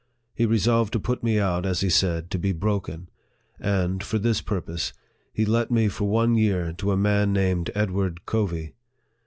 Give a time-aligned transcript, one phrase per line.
[0.33, 3.07] He resolved to put me out, as he said, to be broken;
[3.59, 4.93] and, for this purpose,
[5.31, 8.73] he let me for one year to a man named Ed ward Covey.